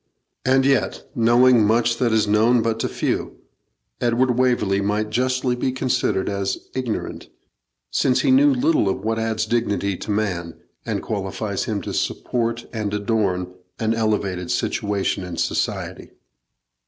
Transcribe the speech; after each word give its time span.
And 0.43 0.65
yet, 0.65 1.07
knowing 1.13 1.63
much 1.63 1.97
that 1.99 2.11
is 2.11 2.27
known 2.27 2.63
but 2.63 2.79
to 2.79 2.89
few, 2.89 3.37
Edward 4.01 4.35
Waverley 4.35 4.81
might 4.81 5.11
justly 5.11 5.55
be 5.55 5.71
considered 5.71 6.27
as 6.27 6.57
ignorant, 6.73 7.29
since 7.91 8.21
he 8.21 8.31
knew 8.31 8.51
little 8.51 8.89
of 8.89 9.01
what 9.03 9.19
adds 9.19 9.45
dignity 9.45 9.95
to 9.97 10.09
man, 10.09 10.55
and 10.87 11.03
qualifies 11.03 11.65
him 11.65 11.83
to 11.83 11.93
support 11.93 12.65
and 12.73 12.91
adorn 12.95 13.53
an 13.77 13.93
elevated 13.93 14.49
situation 14.49 15.23
in 15.23 15.37
society. 15.37 16.09